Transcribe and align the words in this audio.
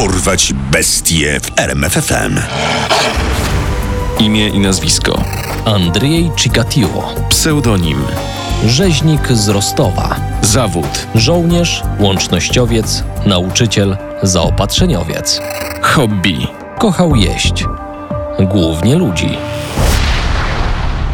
Dorwać 0.00 0.52
bestie 0.72 1.40
w 1.40 1.58
RMFFM. 1.58 2.40
Imię 4.18 4.48
i 4.48 4.58
nazwisko. 4.58 5.24
Andrzej 5.64 6.30
Chikatilo. 6.36 7.14
Pseudonim. 7.28 7.98
Rzeźnik 8.66 9.32
z 9.32 9.48
Rostowa. 9.48 10.16
Zawód. 10.42 11.06
Żołnierz, 11.14 11.82
łącznościowiec, 11.98 13.04
nauczyciel, 13.26 13.96
zaopatrzeniowiec. 14.22 15.40
Hobby. 15.82 16.46
Kochał 16.78 17.16
jeść. 17.16 17.64
Głównie 18.40 18.96
ludzi. 18.96 19.28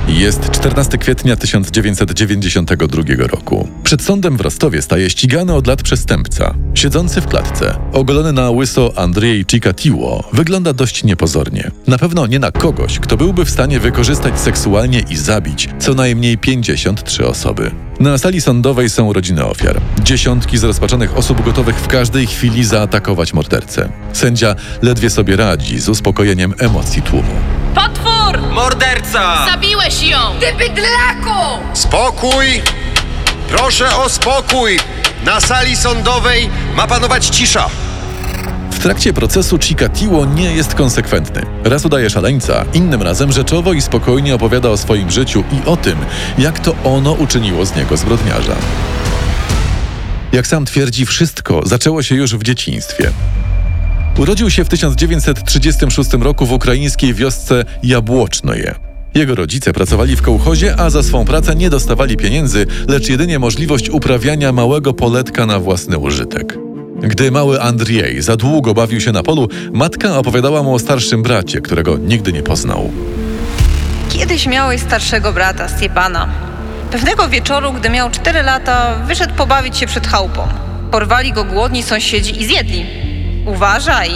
Jest 0.08 0.50
14 0.50 0.98
kwietnia 0.98 1.36
1992 1.36 3.02
roku. 3.18 3.68
Przed 3.82 4.02
sądem 4.02 4.36
w 4.36 4.40
Rostowie 4.40 4.82
staje 4.82 5.10
ścigany 5.10 5.54
od 5.54 5.66
lat 5.66 5.82
przestępca. 5.82 6.54
Siedzący 6.74 7.20
w 7.20 7.26
klatce, 7.26 7.78
ogolony 7.92 8.32
na 8.32 8.50
łyso 8.50 8.92
Andrzej 8.96 9.44
Chikatiło 9.50 10.28
wygląda 10.32 10.72
dość 10.72 11.04
niepozornie. 11.04 11.70
Na 11.86 11.98
pewno 11.98 12.26
nie 12.26 12.38
na 12.38 12.50
kogoś, 12.52 12.98
kto 12.98 13.16
byłby 13.16 13.44
w 13.44 13.50
stanie 13.50 13.80
wykorzystać 13.80 14.40
seksualnie 14.40 15.00
i 15.10 15.16
zabić 15.16 15.68
co 15.78 15.94
najmniej 15.94 16.38
53 16.38 17.26
osoby. 17.26 17.70
Na 18.00 18.18
sali 18.18 18.40
sądowej 18.40 18.90
są 18.90 19.12
rodziny 19.12 19.44
ofiar. 19.44 19.80
Dziesiątki 20.02 20.58
zrozpaczonych 20.58 21.16
osób 21.16 21.44
gotowych 21.44 21.76
w 21.76 21.88
każdej 21.88 22.26
chwili 22.26 22.64
zaatakować 22.64 23.32
mordercę. 23.32 23.88
Sędzia 24.12 24.54
ledwie 24.82 25.10
sobie 25.10 25.36
radzi 25.36 25.80
z 25.80 25.88
uspokojeniem 25.88 26.54
emocji 26.58 27.02
tłumu. 27.02 27.34
Potwór! 27.74 28.05
Morderca! 28.56 29.46
Zabiłeś 29.46 30.02
ją! 30.02 30.18
Ty 30.40 30.46
bydlaku! 30.58 31.62
Spokój! 31.72 32.62
Proszę 33.48 33.96
o 33.96 34.08
spokój! 34.08 34.80
Na 35.24 35.40
sali 35.40 35.76
sądowej 35.76 36.50
ma 36.76 36.86
panować 36.86 37.26
cisza. 37.26 37.68
W 38.70 38.78
trakcie 38.78 39.12
procesu 39.12 39.58
Chikatiło 39.58 40.24
nie 40.26 40.54
jest 40.54 40.74
konsekwentny. 40.74 41.42
Raz 41.64 41.84
udaje 41.84 42.10
szaleńca, 42.10 42.64
innym 42.74 43.02
razem 43.02 43.32
rzeczowo 43.32 43.72
i 43.72 43.82
spokojnie 43.82 44.34
opowiada 44.34 44.68
o 44.68 44.76
swoim 44.76 45.10
życiu 45.10 45.44
i 45.52 45.68
o 45.68 45.76
tym, 45.76 45.98
jak 46.38 46.58
to 46.58 46.74
ono 46.84 47.12
uczyniło 47.12 47.66
z 47.66 47.76
niego 47.76 47.96
zbrodniarza. 47.96 48.56
Jak 50.32 50.46
sam 50.46 50.64
twierdzi, 50.64 51.06
wszystko 51.06 51.60
zaczęło 51.64 52.02
się 52.02 52.14
już 52.14 52.34
w 52.36 52.42
dzieciństwie. 52.42 53.12
Urodził 54.18 54.50
się 54.50 54.64
w 54.64 54.68
1936 54.68 56.12
roku 56.12 56.46
w 56.46 56.52
ukraińskiej 56.52 57.14
wiosce 57.14 57.64
Jabłocznoje. 57.82 58.74
Jego 59.14 59.34
rodzice 59.34 59.72
pracowali 59.72 60.16
w 60.16 60.22
kołchozie, 60.22 60.74
a 60.78 60.90
za 60.90 61.02
swą 61.02 61.24
pracę 61.24 61.54
nie 61.54 61.70
dostawali 61.70 62.16
pieniędzy, 62.16 62.66
lecz 62.88 63.08
jedynie 63.08 63.38
możliwość 63.38 63.90
uprawiania 63.90 64.52
małego 64.52 64.92
poletka 64.94 65.46
na 65.46 65.60
własny 65.60 65.98
użytek. 65.98 66.58
Gdy 67.02 67.30
mały 67.30 67.62
Andrzej 67.62 68.22
za 68.22 68.36
długo 68.36 68.74
bawił 68.74 69.00
się 69.00 69.12
na 69.12 69.22
polu, 69.22 69.48
matka 69.72 70.18
opowiadała 70.18 70.62
mu 70.62 70.74
o 70.74 70.78
starszym 70.78 71.22
bracie, 71.22 71.60
którego 71.60 71.98
nigdy 71.98 72.32
nie 72.32 72.42
poznał. 72.42 72.90
Kiedyś 74.08 74.46
miałeś 74.46 74.80
starszego 74.80 75.32
brata, 75.32 75.68
Stepana. 75.68 76.28
Pewnego 76.90 77.28
wieczoru, 77.28 77.72
gdy 77.72 77.90
miał 77.90 78.10
4 78.10 78.42
lata, 78.42 78.94
wyszedł 79.06 79.34
pobawić 79.34 79.78
się 79.78 79.86
przed 79.86 80.06
chałupą. 80.06 80.48
Porwali 80.90 81.32
go 81.32 81.44
głodni 81.44 81.82
sąsiedzi 81.82 82.42
i 82.42 82.46
zjedli. 82.46 83.05
Uważaj, 83.46 84.10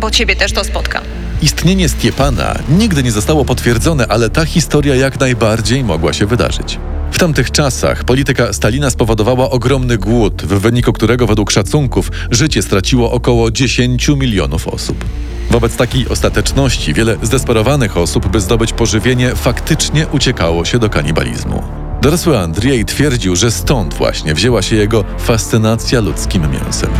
bo 0.00 0.10
ciebie 0.10 0.36
też 0.36 0.52
to 0.52 0.64
spotka. 0.64 1.00
Istnienie 1.42 1.88
Stiepana 1.88 2.58
nigdy 2.68 3.02
nie 3.02 3.12
zostało 3.12 3.44
potwierdzone, 3.44 4.06
ale 4.08 4.30
ta 4.30 4.44
historia 4.44 4.94
jak 4.94 5.20
najbardziej 5.20 5.84
mogła 5.84 6.12
się 6.12 6.26
wydarzyć. 6.26 6.78
W 7.10 7.18
tamtych 7.18 7.50
czasach 7.50 8.04
polityka 8.04 8.52
Stalina 8.52 8.90
spowodowała 8.90 9.50
ogromny 9.50 9.98
głód, 9.98 10.42
w 10.42 10.60
wyniku 10.60 10.92
którego 10.92 11.26
według 11.26 11.50
szacunków 11.50 12.10
życie 12.30 12.62
straciło 12.62 13.12
około 13.12 13.50
10 13.50 14.08
milionów 14.08 14.68
osób. 14.68 15.04
Wobec 15.50 15.76
takiej 15.76 16.08
ostateczności 16.08 16.94
wiele 16.94 17.16
zdesperowanych 17.22 17.96
osób, 17.96 18.28
by 18.28 18.40
zdobyć 18.40 18.72
pożywienie, 18.72 19.34
faktycznie 19.34 20.06
uciekało 20.06 20.64
się 20.64 20.78
do 20.78 20.90
kanibalizmu. 20.90 21.62
Dorosły 22.02 22.38
Andrzej 22.38 22.84
twierdził, 22.84 23.36
że 23.36 23.50
stąd 23.50 23.94
właśnie 23.94 24.34
wzięła 24.34 24.62
się 24.62 24.76
jego 24.76 25.04
fascynacja 25.18 26.00
ludzkim 26.00 26.42
mięsem. 26.50 26.90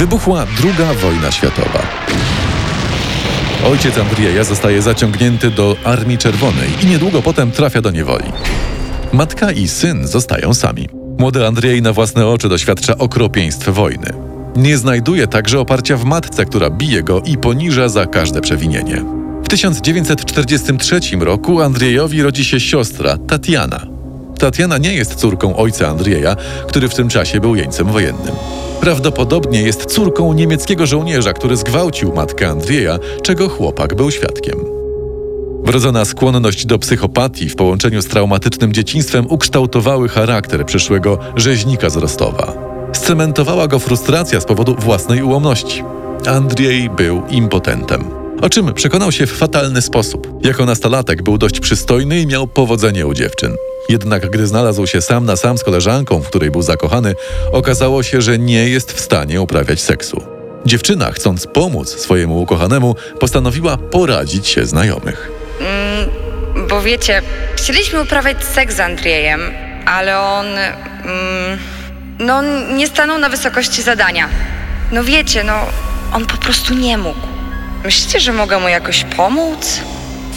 Wybuchła 0.00 0.46
II 0.64 0.98
wojna 1.02 1.32
światowa. 1.32 1.82
Ojciec 3.66 3.98
Andrieja 3.98 4.44
zostaje 4.44 4.82
zaciągnięty 4.82 5.50
do 5.50 5.76
Armii 5.84 6.18
Czerwonej 6.18 6.68
i 6.82 6.86
niedługo 6.86 7.22
potem 7.22 7.50
trafia 7.50 7.82
do 7.82 7.90
niewoli. 7.90 8.24
Matka 9.12 9.52
i 9.52 9.68
syn 9.68 10.06
zostają 10.06 10.54
sami. 10.54 10.88
Młody 11.18 11.46
Andrzej 11.46 11.82
na 11.82 11.92
własne 11.92 12.26
oczy 12.26 12.48
doświadcza 12.48 12.98
okropieństw 12.98 13.68
wojny. 13.68 14.12
Nie 14.56 14.78
znajduje 14.78 15.26
także 15.26 15.60
oparcia 15.60 15.96
w 15.96 16.04
matce, 16.04 16.46
która 16.46 16.70
bije 16.70 17.02
go 17.02 17.20
i 17.20 17.38
poniża 17.38 17.88
za 17.88 18.06
każde 18.06 18.40
przewinienie. 18.40 19.04
W 19.44 19.48
1943 19.48 21.00
roku 21.20 21.60
Andrzejowi 21.60 22.22
rodzi 22.22 22.44
się 22.44 22.60
siostra 22.60 23.16
Tatiana. 23.16 23.86
Tatiana 24.38 24.78
nie 24.78 24.94
jest 24.94 25.14
córką 25.14 25.56
ojca 25.56 25.88
Andrzeja, 25.88 26.36
który 26.68 26.88
w 26.88 26.94
tym 26.94 27.08
czasie 27.08 27.40
był 27.40 27.56
jeńcem 27.56 27.86
wojennym. 27.86 28.34
Prawdopodobnie 28.80 29.62
jest 29.62 29.86
córką 29.86 30.32
niemieckiego 30.32 30.86
żołnierza, 30.86 31.32
który 31.32 31.56
zgwałcił 31.56 32.12
matkę 32.12 32.48
Andrzeja, 32.48 32.98
czego 33.22 33.48
chłopak 33.48 33.94
był 33.94 34.10
świadkiem. 34.10 34.58
Wrodzona 35.64 36.04
skłonność 36.04 36.66
do 36.66 36.78
psychopatii 36.78 37.48
w 37.48 37.56
połączeniu 37.56 38.02
z 38.02 38.06
traumatycznym 38.06 38.72
dzieciństwem 38.72 39.26
ukształtowały 39.28 40.08
charakter 40.08 40.66
przyszłego 40.66 41.18
rzeźnika 41.36 41.90
z 41.90 41.96
Rostowa. 41.96 42.52
Scementowała 42.92 43.68
go 43.68 43.78
frustracja 43.78 44.40
z 44.40 44.44
powodu 44.44 44.76
własnej 44.78 45.22
ułomności. 45.22 45.82
Andrzej 46.26 46.90
był 46.90 47.22
impotentem. 47.30 48.04
O 48.42 48.48
czym 48.48 48.74
przekonał 48.74 49.12
się 49.12 49.26
w 49.26 49.32
fatalny 49.32 49.82
sposób. 49.82 50.28
Jako 50.44 50.66
nastolatek 50.66 51.22
był 51.22 51.38
dość 51.38 51.60
przystojny 51.60 52.20
i 52.20 52.26
miał 52.26 52.46
powodzenie 52.46 53.06
u 53.06 53.14
dziewczyn. 53.14 53.54
Jednak 53.90 54.30
gdy 54.30 54.46
znalazł 54.46 54.86
się 54.86 55.00
sam 55.00 55.24
na 55.24 55.36
sam 55.36 55.58
z 55.58 55.64
koleżanką, 55.64 56.22
w 56.22 56.26
której 56.26 56.50
był 56.50 56.62
zakochany, 56.62 57.14
okazało 57.52 58.02
się, 58.02 58.22
że 58.22 58.38
nie 58.38 58.68
jest 58.68 58.92
w 58.92 59.00
stanie 59.00 59.40
uprawiać 59.40 59.80
seksu. 59.80 60.22
Dziewczyna, 60.66 61.12
chcąc 61.12 61.46
pomóc 61.46 61.88
swojemu 61.88 62.42
ukochanemu, 62.42 62.96
postanowiła 63.20 63.76
poradzić 63.76 64.48
się 64.48 64.66
znajomych. 64.66 65.30
Bo 66.68 66.82
wiecie, 66.82 67.22
chcieliśmy 67.56 68.02
uprawiać 68.02 68.44
seks 68.44 68.76
z 68.76 68.80
Andrzejem, 68.80 69.40
ale 69.86 70.18
on. 70.20 70.46
Mm, 70.46 71.58
no, 72.18 72.42
nie 72.76 72.86
stanął 72.86 73.18
na 73.18 73.28
wysokości 73.28 73.82
zadania. 73.82 74.28
No 74.92 75.04
wiecie, 75.04 75.44
no, 75.44 75.54
on 76.12 76.26
po 76.26 76.36
prostu 76.36 76.74
nie 76.74 76.98
mógł. 76.98 77.26
Myślicie, 77.84 78.20
że 78.20 78.32
mogę 78.32 78.58
mu 78.58 78.68
jakoś 78.68 79.04
pomóc? 79.16 79.80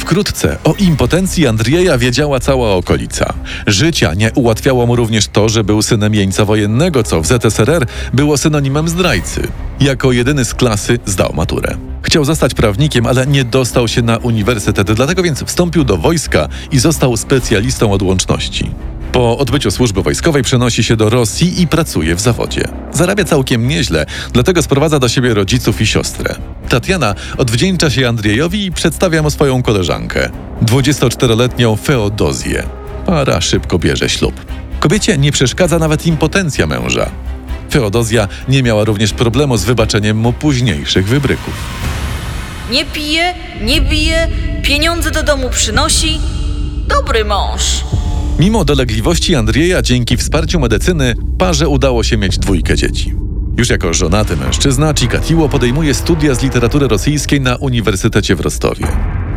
Wkrótce 0.03 0.57
o 0.63 0.73
impotencji 0.79 1.47
Andrzeja 1.47 1.97
wiedziała 1.97 2.39
cała 2.39 2.73
okolica. 2.73 3.33
Życia 3.67 4.13
nie 4.13 4.31
ułatwiało 4.31 4.85
mu 4.85 4.95
również 4.95 5.27
to, 5.27 5.49
że 5.49 5.63
był 5.63 5.81
synem 5.81 6.15
jeńca 6.15 6.45
wojennego, 6.45 7.03
co 7.03 7.21
w 7.21 7.27
ZSRR 7.27 7.85
było 8.13 8.37
synonimem 8.37 8.87
zdrajcy. 8.87 9.47
Jako 9.79 10.11
jedyny 10.11 10.45
z 10.45 10.53
klasy 10.53 10.99
zdał 11.05 11.33
maturę. 11.33 11.77
Chciał 12.01 12.25
zostać 12.25 12.53
prawnikiem, 12.53 13.05
ale 13.05 13.27
nie 13.27 13.45
dostał 13.45 13.87
się 13.87 14.01
na 14.01 14.17
uniwersytet, 14.17 14.91
dlatego 14.91 15.23
więc 15.23 15.43
wstąpił 15.43 15.83
do 15.83 15.97
wojska 15.97 16.49
i 16.71 16.79
został 16.79 17.17
specjalistą 17.17 17.91
od 17.91 18.01
łączności. 18.01 18.71
Po 19.13 19.37
odbyciu 19.37 19.71
służby 19.71 20.03
wojskowej 20.03 20.43
przenosi 20.43 20.83
się 20.83 20.95
do 20.95 21.09
Rosji 21.09 21.61
i 21.61 21.67
pracuje 21.67 22.15
w 22.15 22.19
zawodzie. 22.19 22.67
Zarabia 22.91 23.23
całkiem 23.23 23.67
nieźle, 23.67 24.05
dlatego 24.31 24.61
sprowadza 24.61 24.99
do 24.99 25.09
siebie 25.09 25.33
rodziców 25.33 25.81
i 25.81 25.85
siostrę. 25.85 26.35
Tatiana 26.69 27.15
odwdzięcza 27.37 27.89
się 27.89 28.07
Andrzejowi 28.07 28.65
i 28.65 28.71
przedstawia 28.71 29.21
mu 29.21 29.31
swoją 29.31 29.63
koleżankę, 29.63 30.29
24-letnią 30.61 31.77
Feodozję. 31.77 32.63
Para 33.05 33.41
szybko 33.41 33.79
bierze 33.79 34.09
ślub. 34.09 34.45
Kobiecie 34.79 35.17
nie 35.17 35.31
przeszkadza 35.31 35.79
nawet 35.79 36.05
impotencja 36.05 36.67
męża. 36.67 37.09
Feodozja 37.71 38.27
nie 38.47 38.63
miała 38.63 38.83
również 38.83 39.13
problemu 39.13 39.57
z 39.57 39.63
wybaczeniem 39.63 40.17
mu 40.17 40.33
późniejszych 40.33 41.07
wybryków. 41.07 41.53
Nie 42.71 42.85
pije, 42.85 43.33
nie 43.61 43.81
bije, 43.81 44.27
pieniądze 44.63 45.11
do 45.11 45.23
domu 45.23 45.49
przynosi. 45.49 46.19
Dobry 46.87 47.25
mąż. 47.25 47.83
Mimo 48.39 48.65
dolegliwości 48.65 49.35
Andrzeja, 49.35 49.81
dzięki 49.81 50.17
wsparciu 50.17 50.59
medycyny, 50.59 51.15
parze 51.37 51.67
udało 51.67 52.03
się 52.03 52.17
mieć 52.17 52.37
dwójkę 52.37 52.75
dzieci. 52.75 53.13
Już 53.57 53.69
jako 53.69 53.93
żonaty 53.93 54.37
mężczyzna, 54.37 54.93
Chikatiło 54.93 55.49
podejmuje 55.49 55.93
studia 55.93 56.35
z 56.35 56.43
literatury 56.43 56.87
rosyjskiej 56.87 57.41
na 57.41 57.55
Uniwersytecie 57.55 58.35
w 58.35 58.41
Rostowie. 58.41 58.87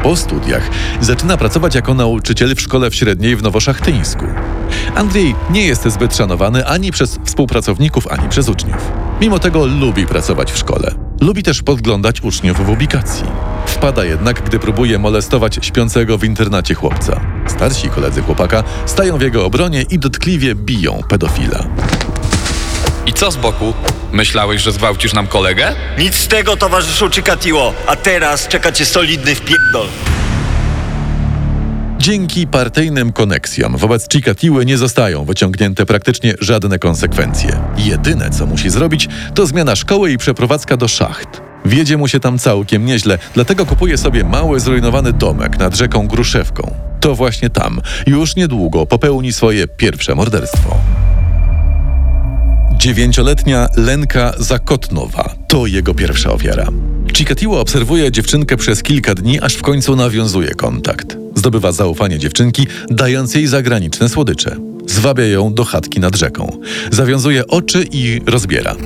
Po 0.02 0.16
studiach 0.16 0.70
zaczyna 1.00 1.36
pracować 1.36 1.74
jako 1.74 1.94
nauczyciel 1.94 2.54
w 2.54 2.60
szkole 2.60 2.90
w 2.90 2.94
średniej 2.94 3.36
w 3.36 3.42
Nowoszachtyńsku. 3.42 4.24
Andrzej 4.94 5.34
nie 5.50 5.66
jest 5.66 5.88
zbyt 5.88 6.16
szanowany 6.16 6.66
ani 6.66 6.92
przez 6.92 7.18
współpracowników, 7.24 8.06
ani 8.06 8.28
przez 8.28 8.48
uczniów. 8.48 8.92
Mimo 9.20 9.38
tego 9.38 9.66
lubi 9.66 10.06
pracować 10.06 10.52
w 10.52 10.58
szkole. 10.58 11.05
Lubi 11.20 11.42
też 11.42 11.62
podglądać 11.62 12.20
uczniów 12.20 12.66
w 12.66 12.70
ubikacji. 12.70 13.24
Wpada 13.66 14.04
jednak, 14.04 14.42
gdy 14.42 14.58
próbuje 14.58 14.98
molestować 14.98 15.58
śpiącego 15.62 16.18
w 16.18 16.24
internacie 16.24 16.74
chłopca. 16.74 17.20
Starsi 17.46 17.88
koledzy 17.88 18.22
chłopaka 18.22 18.64
stają 18.86 19.18
w 19.18 19.22
jego 19.22 19.44
obronie 19.44 19.84
i 19.90 19.98
dotkliwie 19.98 20.54
biją 20.54 21.00
pedofila. 21.08 21.64
I 23.06 23.12
co 23.12 23.30
z 23.30 23.36
boku? 23.36 23.74
Myślałeś, 24.12 24.62
że 24.62 24.72
zgwałcisz 24.72 25.12
nam 25.14 25.26
kolegę? 25.26 25.74
Nic 25.98 26.14
z 26.14 26.28
tego, 26.28 26.56
towarzyszu 26.56 27.10
Chikatilo. 27.10 27.74
A 27.86 27.96
teraz 27.96 28.48
czeka 28.48 28.72
cię 28.72 28.86
solidny 28.86 29.34
wpierdol. 29.34 29.86
Dzięki 32.06 32.46
partyjnym 32.46 33.12
koneksjom 33.12 33.76
wobec 33.76 34.08
Chikatiły 34.08 34.66
nie 34.66 34.78
zostają 34.78 35.24
wyciągnięte 35.24 35.86
praktycznie 35.86 36.34
żadne 36.40 36.78
konsekwencje. 36.78 37.60
Jedyne, 37.78 38.30
co 38.30 38.46
musi 38.46 38.70
zrobić, 38.70 39.08
to 39.34 39.46
zmiana 39.46 39.76
szkoły 39.76 40.12
i 40.12 40.18
przeprowadzka 40.18 40.76
do 40.76 40.88
szacht. 40.88 41.40
Wiedzie 41.64 41.96
mu 41.96 42.08
się 42.08 42.20
tam 42.20 42.38
całkiem 42.38 42.84
nieźle, 42.84 43.18
dlatego 43.34 43.66
kupuje 43.66 43.98
sobie 43.98 44.24
mały, 44.24 44.60
zrujnowany 44.60 45.12
domek 45.12 45.58
nad 45.58 45.76
rzeką 45.76 46.08
Gruszewką. 46.08 46.74
To 47.00 47.14
właśnie 47.14 47.50
tam, 47.50 47.80
już 48.06 48.36
niedługo 48.36 48.86
popełni 48.86 49.32
swoje 49.32 49.68
pierwsze 49.68 50.14
morderstwo. 50.14 50.76
Dziewięcioletnia 52.72 53.68
Lenka 53.76 54.32
Zakotnowa 54.38 55.34
to 55.48 55.66
jego 55.66 55.94
pierwsza 55.94 56.32
ofiara. 56.32 56.66
Chikatiło 57.16 57.60
obserwuje 57.60 58.12
dziewczynkę 58.12 58.56
przez 58.56 58.82
kilka 58.82 59.14
dni, 59.14 59.40
aż 59.40 59.54
w 59.54 59.62
końcu 59.62 59.96
nawiązuje 59.96 60.54
kontakt. 60.54 61.25
Zdobywa 61.46 61.72
zaufanie 61.72 62.18
dziewczynki, 62.18 62.66
dając 62.90 63.34
jej 63.34 63.46
zagraniczne 63.46 64.08
słodycze. 64.08 64.56
Zwabia 64.86 65.24
ją 65.24 65.54
do 65.54 65.64
chatki 65.64 66.00
nad 66.00 66.16
rzeką. 66.16 66.58
Zawiązuje 66.90 67.46
oczy 67.46 67.84
i 67.90 68.20
rozbiera. 68.26 68.76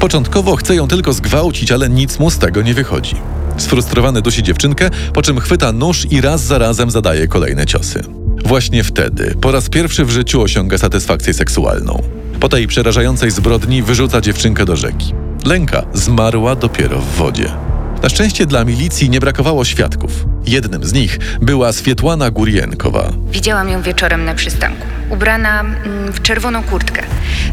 Początkowo 0.00 0.56
chce 0.56 0.74
ją 0.74 0.88
tylko 0.88 1.12
zgwałcić, 1.12 1.72
ale 1.72 1.88
nic 1.88 2.18
mu 2.18 2.30
z 2.30 2.38
tego 2.38 2.62
nie 2.62 2.74
wychodzi. 2.74 3.16
Sfrustrowany 3.56 4.22
dusi 4.22 4.42
dziewczynkę, 4.42 4.90
po 5.14 5.22
czym 5.22 5.40
chwyta 5.40 5.72
nóż 5.72 6.06
i 6.10 6.20
raz 6.20 6.42
za 6.42 6.58
razem 6.58 6.90
zadaje 6.90 7.28
kolejne 7.28 7.66
ciosy. 7.66 8.02
Właśnie 8.44 8.84
wtedy, 8.84 9.34
po 9.40 9.52
raz 9.52 9.68
pierwszy 9.68 10.04
w 10.04 10.10
życiu 10.10 10.42
osiąga 10.42 10.78
satysfakcję 10.78 11.34
seksualną. 11.34 12.02
Po 12.40 12.48
tej 12.48 12.66
przerażającej 12.66 13.30
zbrodni 13.30 13.82
wyrzuca 13.82 14.20
dziewczynkę 14.20 14.64
do 14.64 14.76
rzeki. 14.76 15.14
Lenka 15.44 15.86
zmarła 15.94 16.56
dopiero 16.56 17.00
w 17.00 17.14
wodzie. 17.16 17.52
Na 18.02 18.08
szczęście 18.08 18.46
dla 18.46 18.64
milicji 18.64 19.10
nie 19.10 19.20
brakowało 19.20 19.64
świadków. 19.64 20.10
Jednym 20.46 20.84
z 20.84 20.92
nich 20.92 21.18
była 21.40 21.72
Swietłana 21.72 22.30
Gurienkowa. 22.30 23.12
Widziałam 23.30 23.68
ją 23.68 23.82
wieczorem 23.82 24.24
na 24.24 24.34
przystanku. 24.34 24.86
Ubrana 25.10 25.60
mm, 25.60 26.12
w 26.12 26.22
czerwoną 26.22 26.62
kurtkę. 26.62 27.02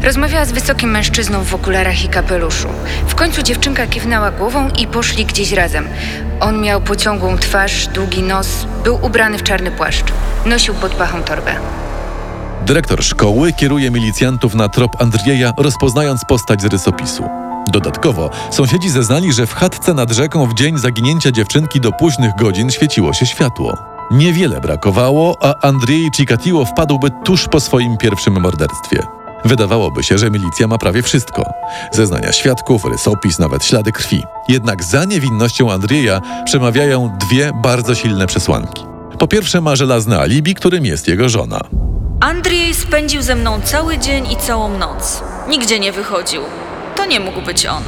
Rozmawiała 0.02 0.44
z 0.44 0.52
wysokim 0.52 0.90
mężczyzną 0.90 1.44
w 1.44 1.54
okularach 1.54 2.04
i 2.04 2.08
kapeluszu. 2.08 2.68
W 3.06 3.14
końcu 3.14 3.42
dziewczynka 3.42 3.86
kiwnęła 3.86 4.30
głową 4.30 4.68
i 4.68 4.86
poszli 4.86 5.26
gdzieś 5.26 5.52
razem. 5.52 5.88
On 6.40 6.60
miał 6.60 6.80
pociągłą 6.80 7.38
twarz, 7.38 7.86
długi 7.86 8.22
nos, 8.22 8.66
był 8.84 8.98
ubrany 9.02 9.38
w 9.38 9.42
czarny 9.42 9.70
płaszcz. 9.70 10.06
Nosił 10.46 10.74
pod 10.74 10.92
pachą 10.92 11.22
torbę. 11.22 11.54
Dyrektor 12.66 13.04
szkoły 13.04 13.52
kieruje 13.52 13.90
milicjantów 13.90 14.54
na 14.54 14.68
trop 14.68 15.02
Andrieja, 15.02 15.52
rozpoznając 15.56 16.24
postać 16.24 16.62
z 16.62 16.64
rysopisu. 16.64 17.49
Dodatkowo 17.70 18.30
sąsiedzi 18.50 18.90
zeznali, 18.90 19.32
że 19.32 19.46
w 19.46 19.54
chatce 19.54 19.94
nad 19.94 20.10
rzeką 20.10 20.46
w 20.46 20.54
dzień 20.54 20.78
zaginięcia 20.78 21.32
dziewczynki 21.32 21.80
do 21.80 21.92
późnych 21.92 22.32
godzin 22.38 22.70
świeciło 22.70 23.12
się 23.12 23.26
światło. 23.26 23.76
Niewiele 24.10 24.60
brakowało, 24.60 25.36
a 25.40 25.54
Andrzej 25.66 26.10
Chikatiło 26.16 26.64
wpadłby 26.64 27.08
tuż 27.24 27.48
po 27.48 27.60
swoim 27.60 27.96
pierwszym 27.96 28.40
morderstwie. 28.40 29.02
Wydawałoby 29.44 30.02
się, 30.02 30.18
że 30.18 30.30
milicja 30.30 30.66
ma 30.66 30.78
prawie 30.78 31.02
wszystko. 31.02 31.44
Zeznania 31.92 32.32
świadków, 32.32 32.84
rysopis, 32.84 33.38
nawet 33.38 33.64
ślady 33.64 33.92
krwi. 33.92 34.22
Jednak 34.48 34.84
za 34.84 35.04
niewinnością 35.04 35.72
Andrzeja 35.72 36.20
przemawiają 36.44 37.18
dwie 37.18 37.52
bardzo 37.62 37.94
silne 37.94 38.26
przesłanki. 38.26 38.84
Po 39.18 39.28
pierwsze 39.28 39.60
ma 39.60 39.76
żelazne 39.76 40.18
alibi, 40.18 40.54
którym 40.54 40.86
jest 40.86 41.08
jego 41.08 41.28
żona. 41.28 41.60
Andrzej 42.20 42.74
spędził 42.74 43.22
ze 43.22 43.34
mną 43.34 43.60
cały 43.64 43.98
dzień 43.98 44.32
i 44.32 44.36
całą 44.36 44.78
noc. 44.78 45.22
Nigdzie 45.48 45.78
nie 45.78 45.92
wychodził. 45.92 46.40
To 47.00 47.06
nie 47.06 47.20
mógł 47.20 47.42
być 47.42 47.66
on. 47.66 47.82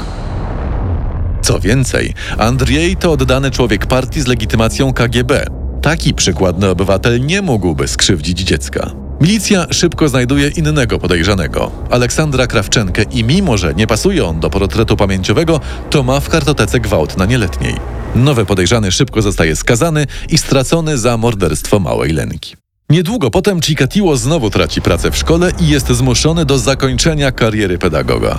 Co 1.43 1.61
więcej, 1.61 2.15
Andrzej 2.39 2.97
to 2.97 3.13
oddany 3.13 3.51
człowiek 3.51 3.87
partii 3.87 4.21
z 4.21 4.27
legitymacją 4.27 4.93
KGB. 4.93 5.47
Taki 5.83 6.15
przykładny 6.15 6.69
obywatel 6.69 7.27
nie 7.27 7.43
mógłby 7.43 7.89
skrzywdzić 7.89 8.41
dziecka. 8.41 8.91
Milicja 9.21 9.67
szybko 9.71 10.09
znajduje 10.09 10.49
innego 10.49 10.99
podejrzanego, 10.99 11.71
Aleksandra 11.91 12.47
Krawczenkę 12.47 13.03
i 13.03 13.25
mimo, 13.25 13.57
że 13.57 13.75
nie 13.75 13.87
pasuje 13.87 14.25
on 14.25 14.41
do 14.41 14.51
portretu 14.51 14.97
pamięciowego, 14.97 15.61
to 15.91 16.03
ma 16.03 16.21
w 16.21 16.29
kartotece 16.29 16.81
gwałt 16.81 17.17
na 17.17 17.27
nieletniej. 17.27 17.75
Nowy 18.15 18.47
podejrzany 18.47 18.93
szybko 18.93 19.23
zostaje 19.23 19.57
skazany 19.57 20.07
i 20.29 20.39
stracony 20.39 20.99
za 20.99 21.17
morderstwo 21.17 21.79
małej 21.79 22.13
Lenki. 22.13 22.62
Niedługo 22.93 23.31
potem 23.31 23.61
Chikatiło 23.61 24.17
znowu 24.17 24.51
traci 24.51 24.83
pracę 24.83 25.11
w 25.11 25.17
szkole 25.17 25.53
i 25.61 25.69
jest 25.69 25.89
zmuszony 25.89 26.45
do 26.45 26.59
zakończenia 26.59 27.33
kariery 27.33 27.79
pedagoga. 27.79 28.39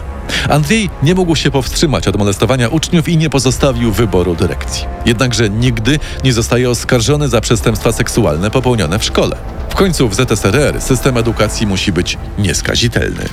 Andrzej 0.50 0.90
nie 1.04 1.16
mógł 1.16 1.36
się 1.36 1.52
powstrzymać 1.52 2.08
od 2.08 2.18
molestowania 2.18 2.70
uczniów 2.70 3.10
i 3.10 3.18
nie 3.18 3.30
pozostawił 3.30 3.92
wyboru 3.92 4.36
dyrekcji. 4.36 4.86
Jednakże 5.06 5.50
nigdy 5.50 6.00
nie 6.24 6.34
zostaje 6.34 6.70
oskarżony 6.70 7.30
za 7.30 7.42
przestępstwa 7.42 7.92
seksualne 7.92 8.52
popełnione 8.52 9.00
w 9.00 9.04
szkole. 9.04 9.36
W 9.70 9.76
końcu 9.76 10.10
w 10.10 10.16
ZSRR 10.16 10.82
system 10.82 11.18
edukacji 11.18 11.68
musi 11.68 11.92
być 11.92 12.18
nieskazitelny. 12.38 13.26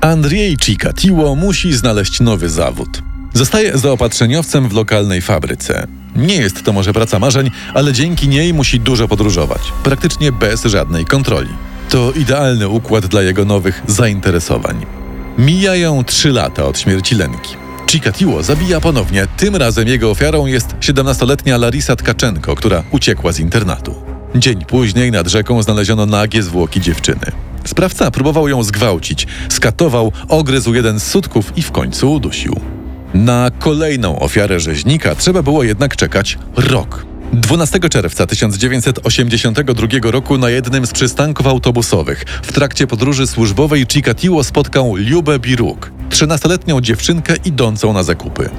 Andrzej 0.00 0.56
Chikatiło 0.62 1.34
musi 1.34 1.72
znaleźć 1.72 2.20
nowy 2.20 2.48
zawód. 2.48 3.02
Zostaje 3.34 3.78
zaopatrzeniowcem 3.78 4.68
w 4.68 4.72
lokalnej 4.72 5.22
fabryce. 5.22 5.86
Nie 6.16 6.36
jest 6.36 6.62
to 6.62 6.72
może 6.72 6.92
praca 6.92 7.18
marzeń, 7.18 7.50
ale 7.74 7.92
dzięki 7.92 8.28
niej 8.28 8.54
musi 8.54 8.80
dużo 8.80 9.08
podróżować, 9.08 9.60
praktycznie 9.84 10.32
bez 10.32 10.64
żadnej 10.64 11.04
kontroli. 11.04 11.50
To 11.90 12.12
idealny 12.12 12.68
układ 12.68 13.06
dla 13.06 13.22
jego 13.22 13.44
nowych 13.44 13.82
zainteresowań. 13.86 14.86
Mijają 15.38 16.04
trzy 16.04 16.30
lata 16.30 16.64
od 16.64 16.78
śmierci 16.78 17.14
Lenki. 17.14 17.56
Chikatiło 17.90 18.42
zabija 18.42 18.80
ponownie, 18.80 19.26
tym 19.36 19.56
razem 19.56 19.88
jego 19.88 20.10
ofiarą 20.10 20.46
jest 20.46 20.68
17-letnia 20.80 21.58
Larisa 21.58 21.96
Tkaczenko, 21.96 22.54
która 22.54 22.82
uciekła 22.90 23.32
z 23.32 23.38
internatu. 23.38 23.94
Dzień 24.34 24.64
później 24.64 25.10
nad 25.10 25.28
rzeką 25.28 25.62
znaleziono 25.62 26.06
nagie 26.06 26.42
zwłoki 26.42 26.80
dziewczyny. 26.80 27.26
Sprawca 27.64 28.10
próbował 28.10 28.48
ją 28.48 28.62
zgwałcić, 28.62 29.26
skatował, 29.48 30.12
ogryzł 30.28 30.74
jeden 30.74 31.00
z 31.00 31.06
sutków 31.06 31.52
i 31.56 31.62
w 31.62 31.70
końcu 31.70 32.12
udusił. 32.12 32.73
Na 33.14 33.50
kolejną 33.58 34.18
ofiarę 34.18 34.60
rzeźnika 34.60 35.14
trzeba 35.14 35.42
było 35.42 35.62
jednak 35.62 35.96
czekać 35.96 36.38
rok. 36.56 37.06
12 37.32 37.80
czerwca 37.80 38.26
1982 38.26 40.10
roku 40.10 40.38
na 40.38 40.50
jednym 40.50 40.86
z 40.86 40.92
przystanków 40.92 41.46
autobusowych 41.46 42.24
w 42.42 42.52
trakcie 42.52 42.86
podróży 42.86 43.26
służbowej 43.26 43.86
Chikatiło 43.92 44.44
spotkał 44.44 44.96
Liubę 44.96 45.38
Biruk, 45.38 45.92
13-letnią 46.10 46.80
dziewczynkę 46.80 47.34
idącą 47.44 47.92
na 47.92 48.02
zakupy. 48.02 48.50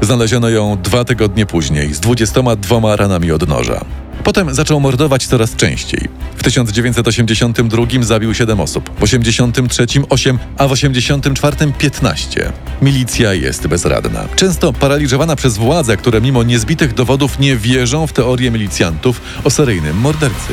Znaleziono 0.00 0.48
ją 0.48 0.78
dwa 0.82 1.04
tygodnie 1.04 1.46
później 1.46 1.94
z 1.94 2.00
22 2.00 2.96
ranami 2.96 3.32
od 3.32 3.48
noża. 3.48 3.84
Potem 4.24 4.54
zaczął 4.54 4.80
mordować 4.80 5.26
coraz 5.26 5.56
częściej. 5.56 6.08
W 6.36 6.42
1982 6.42 7.86
zabił 8.00 8.34
7 8.34 8.60
osób, 8.60 8.90
w 8.98 9.02
83 9.02 9.86
8, 10.08 10.38
a 10.58 10.68
w 10.68 10.72
84 10.72 11.56
15. 11.78 12.52
Milicja 12.82 13.34
jest 13.34 13.66
bezradna. 13.66 14.24
Często 14.36 14.72
paraliżowana 14.72 15.36
przez 15.36 15.56
władze, 15.56 15.96
które 15.96 16.20
mimo 16.20 16.42
niezbitych 16.42 16.94
dowodów 16.94 17.38
nie 17.38 17.56
wierzą 17.56 18.06
w 18.06 18.12
teorię 18.12 18.50
milicjantów 18.50 19.20
o 19.44 19.50
seryjnym 19.50 19.96
mordercy. 19.96 20.52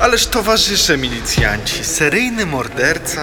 Ależ 0.00 0.26
towarzysze 0.26 0.98
milicjanci, 0.98 1.84
seryjny 1.84 2.46
morderca, 2.46 3.20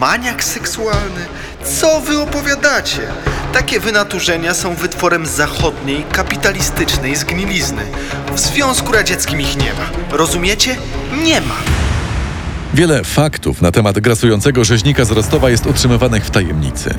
maniak 0.00 0.44
seksualny, 0.44 1.26
co 1.64 2.00
wy 2.00 2.20
opowiadacie? 2.20 3.00
Takie 3.52 3.80
wynaturzenia 3.80 4.54
są 4.54 4.74
wytworem 4.74 5.26
zachodniej, 5.26 6.04
kapitalistycznej 6.12 7.16
zgnilizny. 7.16 7.82
W 8.34 8.40
Związku 8.40 8.92
Radzieckim 8.92 9.40
ich 9.40 9.56
nie 9.56 9.72
ma. 9.72 10.16
Rozumiecie? 10.16 10.76
Nie 11.24 11.40
ma. 11.40 11.54
Wiele 12.74 13.04
faktów 13.04 13.62
na 13.62 13.72
temat 13.72 14.00
grasującego 14.00 14.64
rzeźnika 14.64 15.04
z 15.04 15.10
Rostowa 15.10 15.50
jest 15.50 15.66
utrzymywanych 15.66 16.24
w 16.24 16.30
tajemnicy. 16.30 16.94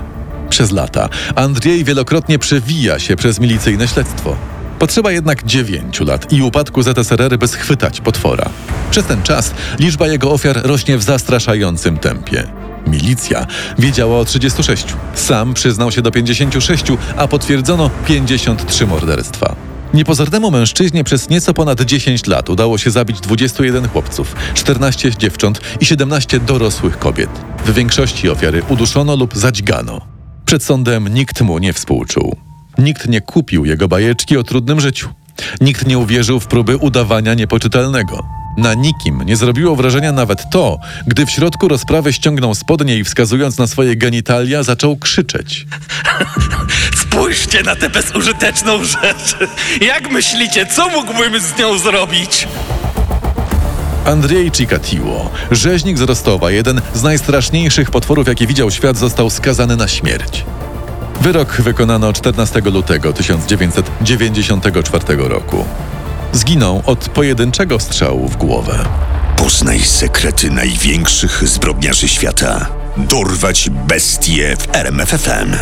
Przez 0.49 0.71
lata 0.71 1.09
Andrzej 1.35 1.83
wielokrotnie 1.83 2.39
przewija 2.39 2.99
się 2.99 3.15
przez 3.15 3.39
milicyjne 3.39 3.87
śledztwo. 3.87 4.35
Potrzeba 4.79 5.11
jednak 5.11 5.43
dziewięciu 5.43 6.05
lat 6.05 6.33
i 6.33 6.41
upadku 6.41 6.81
ZSRR, 6.83 7.37
by 7.37 7.47
schwytać 7.47 8.01
potwora. 8.01 8.49
Przez 8.91 9.05
ten 9.05 9.23
czas 9.23 9.51
liczba 9.79 10.07
jego 10.07 10.31
ofiar 10.31 10.61
rośnie 10.63 10.97
w 10.97 11.03
zastraszającym 11.03 11.97
tempie. 11.97 12.62
Milicja 12.87 13.45
wiedziała 13.79 14.19
o 14.19 14.25
36. 14.25 14.85
Sam 15.15 15.53
przyznał 15.53 15.91
się 15.91 16.01
do 16.01 16.11
56, 16.11 16.83
a 17.17 17.27
potwierdzono 17.27 17.89
53 18.07 18.87
morderstwa. 18.87 19.55
Niepozornemu 19.93 20.51
mężczyźnie 20.51 21.03
przez 21.03 21.29
nieco 21.29 21.53
ponad 21.53 21.81
10 21.81 22.27
lat 22.27 22.49
udało 22.49 22.77
się 22.77 22.91
zabić 22.91 23.19
21 23.19 23.87
chłopców, 23.87 24.35
14 24.53 25.11
dziewcząt 25.17 25.61
i 25.79 25.85
17 25.85 26.39
dorosłych 26.39 26.99
kobiet. 26.99 27.29
W 27.65 27.73
większości 27.73 28.29
ofiary 28.29 28.61
uduszono 28.69 29.15
lub 29.15 29.37
zadźgano. 29.37 30.01
Przed 30.45 30.63
sądem 30.63 31.07
nikt 31.07 31.41
mu 31.41 31.57
nie 31.59 31.73
współczuł. 31.73 32.35
Nikt 32.77 33.07
nie 33.07 33.21
kupił 33.21 33.65
jego 33.65 33.87
bajeczki 33.87 34.37
o 34.37 34.43
trudnym 34.43 34.81
życiu. 34.81 35.09
Nikt 35.61 35.87
nie 35.87 35.97
uwierzył 35.97 36.39
w 36.39 36.47
próby 36.47 36.77
udawania 36.77 37.33
niepoczytalnego. 37.33 38.42
Na 38.57 38.73
nikim 38.73 39.21
nie 39.21 39.35
zrobiło 39.35 39.75
wrażenia 39.75 40.11
nawet 40.11 40.49
to, 40.51 40.79
gdy 41.07 41.25
w 41.25 41.31
środku 41.31 41.67
rozprawy 41.67 42.13
ściągnął 42.13 42.55
spodnie 42.55 42.97
i 42.97 43.03
wskazując 43.03 43.57
na 43.57 43.67
swoje 43.67 43.95
genitalia 43.95 44.63
zaczął 44.63 44.97
krzyczeć. 44.97 45.67
Spójrzcie 47.01 47.63
na 47.63 47.75
tę 47.75 47.89
bezużyteczną 47.89 48.83
rzecz. 48.83 49.37
Jak 49.81 50.11
myślicie, 50.11 50.65
co 50.65 50.89
mógłbym 50.89 51.39
z 51.39 51.59
nią 51.59 51.77
zrobić? 51.77 52.47
Andrzej 54.05 54.51
Chikatiło, 54.51 55.31
rzeźnik 55.51 55.97
z 55.97 56.01
Rostowa, 56.01 56.51
jeden 56.51 56.81
z 56.93 57.03
najstraszniejszych 57.03 57.91
potworów, 57.91 58.27
jakie 58.27 58.47
widział 58.47 58.71
świat, 58.71 58.97
został 58.97 59.29
skazany 59.29 59.75
na 59.75 59.87
śmierć. 59.87 60.45
Wyrok 61.21 61.61
wykonano 61.61 62.13
14 62.13 62.61
lutego 62.61 63.13
1994 63.13 65.17
roku. 65.17 65.65
Zginął 66.33 66.83
od 66.85 67.09
pojedynczego 67.09 67.79
strzału 67.79 68.27
w 68.27 68.37
głowę. 68.37 68.79
Poznaj 69.37 69.79
sekrety 69.79 70.49
największych 70.51 71.47
zbrodniarzy 71.47 72.07
świata. 72.07 72.69
Dorwać 72.97 73.69
bestie 73.69 74.55
w 74.57 74.75
RMFFM. 74.75 75.55